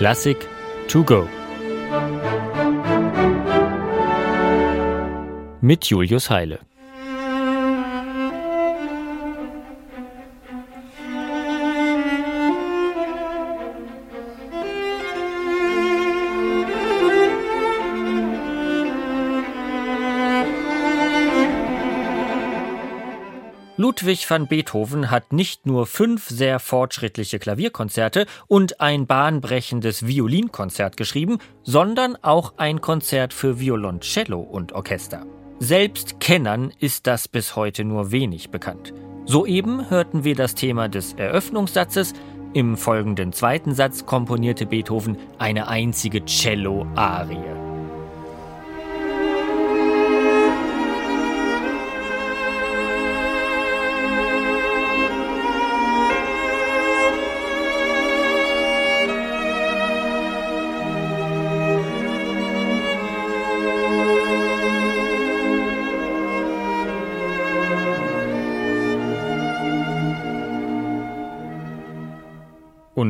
Klassik 0.00 0.48
to 0.88 1.04
go. 1.04 1.28
Mit 5.60 5.84
Julius 5.84 6.30
Heile. 6.30 6.60
Ludwig 23.80 24.28
van 24.28 24.46
Beethoven 24.46 25.10
hat 25.10 25.32
nicht 25.32 25.64
nur 25.64 25.86
fünf 25.86 26.28
sehr 26.28 26.58
fortschrittliche 26.58 27.38
Klavierkonzerte 27.38 28.26
und 28.46 28.78
ein 28.78 29.06
bahnbrechendes 29.06 30.06
Violinkonzert 30.06 30.98
geschrieben, 30.98 31.38
sondern 31.62 32.14
auch 32.20 32.52
ein 32.58 32.82
Konzert 32.82 33.32
für 33.32 33.58
Violoncello 33.58 34.38
und 34.38 34.74
Orchester. 34.74 35.24
Selbst 35.60 36.20
Kennern 36.20 36.74
ist 36.78 37.06
das 37.06 37.26
bis 37.26 37.56
heute 37.56 37.84
nur 37.84 38.12
wenig 38.12 38.50
bekannt. 38.50 38.92
Soeben 39.24 39.88
hörten 39.88 40.24
wir 40.24 40.34
das 40.34 40.54
Thema 40.54 40.90
des 40.90 41.14
Eröffnungssatzes, 41.14 42.12
im 42.52 42.76
folgenden 42.76 43.32
zweiten 43.32 43.74
Satz 43.74 44.04
komponierte 44.04 44.66
Beethoven 44.66 45.16
eine 45.38 45.68
einzige 45.68 46.22
Cello-Arie. 46.26 47.69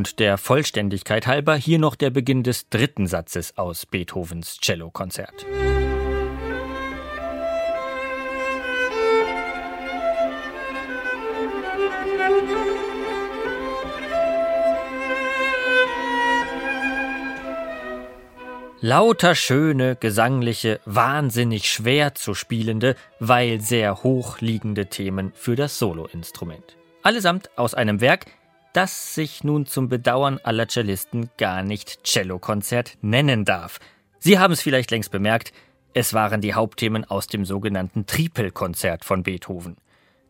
Und 0.01 0.19
der 0.19 0.39
Vollständigkeit 0.39 1.27
halber 1.27 1.55
hier 1.57 1.79
noch 1.79 1.95
der 1.95 2.09
Beginn 2.09 2.43
des 2.43 2.71
dritten 2.71 3.07
Satzes 3.07 3.59
aus 3.59 3.85
Beethovens 3.85 4.57
Cellokonzert. 4.59 5.45
Lauter 18.81 19.35
schöne, 19.35 19.97
gesangliche, 19.97 20.81
wahnsinnig 20.87 21.69
schwer 21.69 22.15
zu 22.15 22.33
spielende, 22.33 22.97
weil 23.19 23.61
sehr 23.61 24.03
hoch 24.03 24.41
liegende 24.41 24.87
Themen 24.87 25.33
für 25.35 25.57
das 25.57 25.79
Soloinstrument. 25.79 26.79
Allesamt 27.03 27.51
aus 27.59 27.75
einem 27.75 28.01
Werk, 28.01 28.27
das 28.73 29.15
sich 29.15 29.45
nun 29.45 29.67
zum 29.67 29.89
Bedauern 29.89 30.39
aller 30.43 30.69
Cellisten 30.69 31.31
gar 31.39 31.63
nicht 31.63 32.07
Cellokonzert 32.07 32.99
nennen 33.03 33.45
darf. 33.45 33.79
Sie 34.19 34.39
haben 34.39 34.53
es 34.53 34.63
vielleicht 34.63 34.91
längst 34.91 35.11
bemerkt, 35.11 35.53
es 35.93 36.15
waren 36.15 36.41
die 36.41 36.55
Hauptthemen 36.55 37.05
aus 37.05 37.27
dem 37.27 37.45
sogenannten 37.45 38.07
Tripelkonzert 38.07 39.05
von 39.05 39.23
Beethoven. 39.23 39.77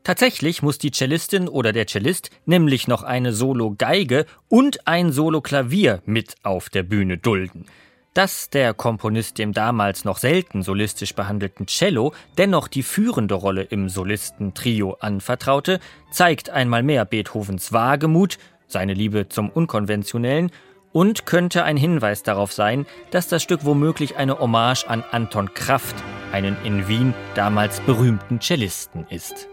Tatsächlich 0.05 0.63
muss 0.63 0.79
die 0.79 0.93
Cellistin 0.93 1.49
oder 1.49 1.73
der 1.73 1.87
Cellist 1.87 2.31
nämlich 2.47 2.89
noch 2.89 3.03
eine 3.03 3.35
Solo-Geige 3.35 4.25
und 4.49 4.87
ein 4.87 5.13
Solo-Klavier 5.13 6.03
mit 6.07 6.37
auf 6.43 6.71
der 6.71 6.83
Bühne 6.83 7.19
dulden. 7.19 7.67
Dass 8.13 8.51
der 8.51 8.75
Komponist 8.75 9.39
dem 9.39 9.53
damals 9.53 10.05
noch 10.05 10.19
selten 10.19 10.63
solistisch 10.63 11.15
behandelten 11.15 11.67
Cello 11.67 12.13
dennoch 12.39 12.67
die 12.67 12.83
führende 12.83 13.35
Rolle 13.35 13.63
im 13.63 13.89
Solistentrio 13.89 14.97
anvertraute, 14.99 15.79
zeigt 16.11 16.51
einmal 16.51 16.83
mehr 16.83 17.05
Beethovens 17.05 17.73
Wagemut, 17.73 18.39
seine 18.67 18.95
Liebe 18.95 19.29
zum 19.29 19.49
Unkonventionellen 19.49 20.51
und 20.93 21.25
könnte 21.25 21.63
ein 21.63 21.77
Hinweis 21.77 22.25
darauf 22.25 22.53
sein, 22.53 22.85
dass 23.13 23.29
das 23.29 23.45
Stück 23.45 23.65
womöglich 23.65 24.17
eine 24.17 24.41
Hommage 24.41 24.87
an 24.89 25.05
Anton 25.13 25.55
Kraft, 25.55 25.95
einen 26.33 26.57
in 26.65 26.89
Wien 26.89 27.15
damals 27.37 27.81
berühmten 27.81 28.41
Cellisten 28.41 29.07
ist. 29.09 29.49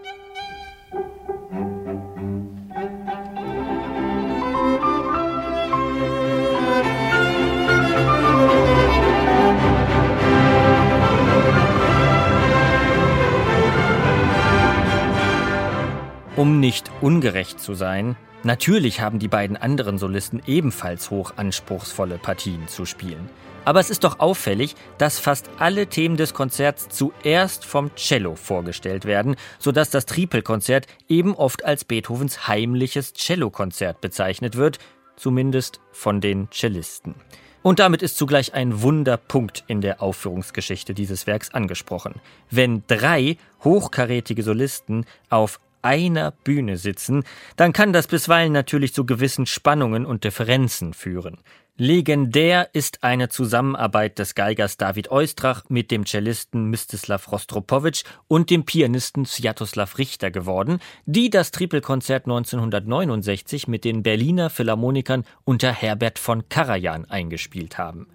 Um 16.37 16.59
nicht 16.59 16.91
ungerecht 17.01 17.59
zu 17.59 17.73
sein, 17.73 18.15
natürlich 18.43 19.01
haben 19.01 19.17
die 19.17 19.27
beiden 19.27 19.57
anderen 19.57 19.97
Solisten 19.97 20.39
ebenfalls 20.45 21.09
hoch 21.09 21.33
anspruchsvolle 21.35 22.19
Partien 22.19 22.67
zu 22.67 22.85
spielen. 22.85 23.31
Aber 23.65 23.79
es 23.79 23.89
ist 23.89 24.03
doch 24.03 24.19
auffällig, 24.19 24.75
dass 24.99 25.17
fast 25.17 25.49
alle 25.57 25.87
Themen 25.87 26.15
des 26.15 26.35
Konzerts 26.35 26.89
zuerst 26.89 27.65
vom 27.65 27.89
Cello 27.95 28.35
vorgestellt 28.35 29.05
werden, 29.05 29.35
sodass 29.57 29.89
das 29.89 30.05
Tripelkonzert 30.05 30.85
eben 31.09 31.33
oft 31.33 31.65
als 31.65 31.85
Beethovens 31.85 32.47
heimliches 32.47 33.15
Cellokonzert 33.15 33.99
bezeichnet 33.99 34.57
wird, 34.57 34.77
zumindest 35.15 35.81
von 35.91 36.21
den 36.21 36.49
Cellisten. 36.51 37.15
Und 37.63 37.79
damit 37.79 38.03
ist 38.03 38.15
zugleich 38.15 38.53
ein 38.53 38.83
Wunderpunkt 38.83 39.63
in 39.65 39.81
der 39.81 40.03
Aufführungsgeschichte 40.03 40.93
dieses 40.93 41.25
Werks 41.25 41.51
angesprochen. 41.51 42.21
Wenn 42.51 42.83
drei 42.85 43.37
hochkarätige 43.63 44.43
Solisten 44.43 45.05
auf 45.31 45.59
einer 45.87 46.31
Bühne 46.31 46.75
sitzen, 46.75 47.23
dann 47.55 47.71
kann 47.71 47.93
das 47.93 48.07
bisweilen 48.07 48.51
natürlich 48.51 48.93
zu 48.93 49.05
gewissen 49.05 49.45
Spannungen 49.45 50.05
und 50.05 50.25
Differenzen 50.25 50.93
führen. 50.93 51.37
Legendär 51.77 52.69
ist 52.73 53.03
eine 53.03 53.29
Zusammenarbeit 53.29 54.19
des 54.19 54.35
Geigers 54.35 54.75
David 54.75 55.11
Oistrach 55.11 55.63
mit 55.69 55.89
dem 55.91 56.05
Cellisten 56.05 56.69
Mstislav 56.69 57.31
Rostropowitsch 57.31 58.03
und 58.27 58.49
dem 58.49 58.65
Pianisten 58.65 59.25
Sviatoslav 59.25 59.97
Richter 59.97 60.29
geworden, 60.29 60.79
die 61.05 61.29
das 61.29 61.51
Tripelkonzert 61.51 62.25
1969 62.25 63.69
mit 63.69 63.85
den 63.85 64.03
Berliner 64.03 64.49
Philharmonikern 64.49 65.23
unter 65.45 65.71
Herbert 65.71 66.19
von 66.19 66.49
Karajan 66.49 67.05
eingespielt 67.05 67.77
haben. 67.77 68.07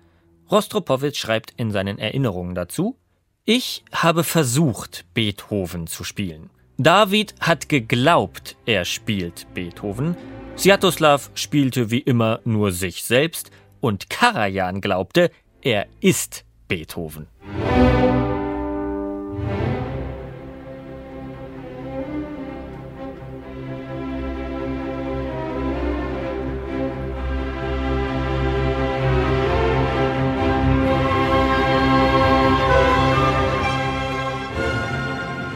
Rostropowitsch 0.50 1.21
schreibt 1.21 1.55
in 1.56 1.71
seinen 1.71 1.99
Erinnerungen 1.99 2.55
dazu: 2.55 2.99
Ich 3.47 3.84
habe 3.93 4.25
versucht, 4.25 5.06
Beethoven 5.15 5.87
zu 5.87 6.05
spielen. 6.05 6.50
David 6.78 7.34
hat 7.41 7.69
geglaubt, 7.69 8.56
er 8.66 8.84
spielt 8.84 9.47
Beethoven. 9.55 10.16
Sviatoslav 10.56 11.31
spielte 11.34 11.91
wie 11.91 12.00
immer 12.00 12.41
nur 12.44 12.72
sich 12.72 13.05
selbst 13.05 13.50
und 13.81 14.09
Karajan 14.09 14.81
glaubte, 14.81 15.31
er 15.61 15.87
ist 16.00 16.44
Beethoven. 16.69 17.28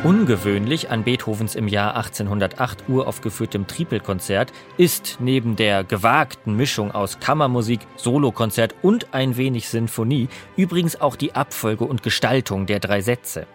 Ungewöhnlich 0.05 0.91
an 0.91 1.05
Beethovens 1.05 1.55
im 1.55 1.69
Jahr 1.69 1.97
1808 1.97 2.85
uraufgeführtem 2.89 3.67
Tripelkonzert 3.67 4.53
ist 4.77 5.17
neben 5.21 5.57
der 5.57 5.85
gewagten 5.85 6.55
Mischung 6.55 6.93
aus 6.93 7.19
Kammermusik, 7.19 7.81
Solokonzert 7.97 8.75
und 8.83 9.15
ein 9.15 9.37
wenig 9.37 9.69
Sinfonie 9.69 10.29
übrigens 10.57 11.01
auch 11.01 11.17
die 11.17 11.35
Abfolge 11.35 11.85
und 11.85 12.03
Gestaltung 12.03 12.67
der 12.67 12.79
drei 12.79 13.01
Sätze. 13.01 13.47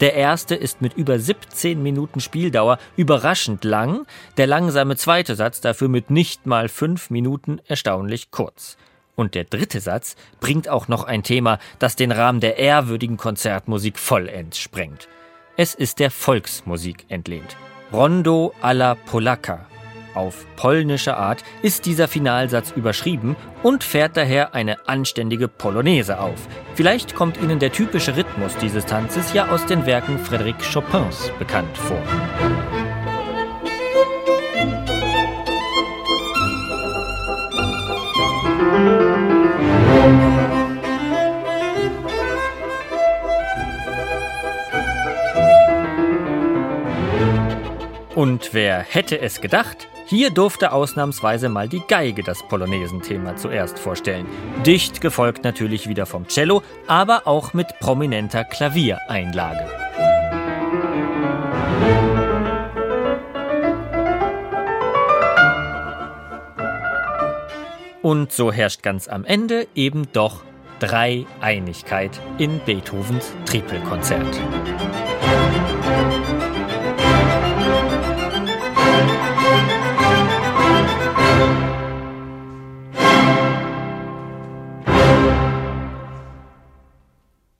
Der 0.00 0.14
erste 0.14 0.54
ist 0.54 0.82
mit 0.82 0.94
über 0.94 1.18
17 1.18 1.82
Minuten 1.82 2.20
Spieldauer 2.20 2.78
überraschend 2.96 3.64
lang, 3.64 4.06
der 4.36 4.46
langsame 4.46 4.96
zweite 4.96 5.34
Satz 5.34 5.62
dafür 5.62 5.88
mit 5.88 6.10
nicht 6.10 6.46
mal 6.46 6.68
fünf 6.68 7.08
Minuten 7.08 7.60
erstaunlich 7.66 8.30
kurz. 8.30 8.76
Und 9.16 9.34
der 9.34 9.44
dritte 9.44 9.80
Satz 9.80 10.14
bringt 10.40 10.68
auch 10.68 10.88
noch 10.88 11.04
ein 11.04 11.22
Thema, 11.22 11.58
das 11.78 11.96
den 11.96 12.12
Rahmen 12.12 12.40
der 12.40 12.58
ehrwürdigen 12.58 13.16
Konzertmusik 13.16 13.98
vollends 13.98 14.58
sprengt. 14.58 15.08
Es 15.58 15.74
ist 15.74 16.00
der 16.00 16.10
Volksmusik 16.10 17.06
entlehnt. 17.08 17.56
Rondo 17.90 18.52
alla 18.60 18.94
Polacca. 18.94 19.64
Auf 20.14 20.44
polnische 20.56 21.16
Art 21.16 21.42
ist 21.62 21.86
dieser 21.86 22.08
Finalsatz 22.08 22.72
überschrieben 22.76 23.36
und 23.62 23.82
fährt 23.82 24.18
daher 24.18 24.54
eine 24.54 24.86
anständige 24.86 25.48
Polonaise 25.48 26.20
auf. 26.20 26.46
Vielleicht 26.74 27.14
kommt 27.14 27.40
Ihnen 27.40 27.58
der 27.58 27.72
typische 27.72 28.16
Rhythmus 28.16 28.54
dieses 28.58 28.84
Tanzes 28.84 29.32
ja 29.32 29.48
aus 29.48 29.64
den 29.64 29.86
Werken 29.86 30.18
Frédéric 30.18 30.56
Chopins 30.70 31.30
bekannt 31.38 31.76
vor. 31.78 32.02
Und 48.16 48.54
wer 48.54 48.78
hätte 48.80 49.20
es 49.20 49.42
gedacht? 49.42 49.88
Hier 50.06 50.30
durfte 50.30 50.72
ausnahmsweise 50.72 51.50
mal 51.50 51.68
die 51.68 51.82
Geige 51.86 52.22
das 52.22 52.42
Polonaisen-Thema 52.48 53.36
zuerst 53.36 53.78
vorstellen. 53.78 54.26
Dicht 54.64 55.02
gefolgt 55.02 55.44
natürlich 55.44 55.86
wieder 55.86 56.06
vom 56.06 56.26
Cello, 56.26 56.62
aber 56.86 57.26
auch 57.26 57.52
mit 57.52 57.78
prominenter 57.78 58.44
Klaviereinlage. 58.44 59.66
Und 68.00 68.32
so 68.32 68.50
herrscht 68.50 68.82
ganz 68.82 69.08
am 69.08 69.26
Ende 69.26 69.68
eben 69.74 70.08
doch 70.14 70.42
Dreieinigkeit 70.78 72.18
in 72.38 72.60
Beethovens 72.64 73.34
Tripelkonzert. 73.44 74.40